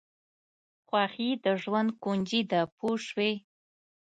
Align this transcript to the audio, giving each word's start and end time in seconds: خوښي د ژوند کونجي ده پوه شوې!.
خوښي 0.87 1.29
د 1.45 1.45
ژوند 1.61 1.89
کونجي 2.03 2.41
ده 2.51 2.61
پوه 2.77 2.95
شوې!. 3.07 3.33